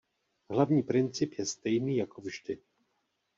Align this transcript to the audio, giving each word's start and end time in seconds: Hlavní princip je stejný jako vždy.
Hlavní 0.49 0.83
princip 0.83 1.33
je 1.33 1.45
stejný 1.45 1.97
jako 1.97 2.21
vždy. 2.21 2.57